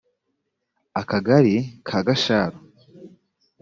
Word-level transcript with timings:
akagali 1.01 1.55
ka 1.87 1.97
gasharu 2.07 2.59